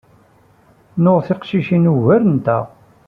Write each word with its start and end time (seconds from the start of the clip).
Nuɣ 1.01 1.19
tiqcicin 1.27 1.89
ugarent-aɣ. 1.93 2.65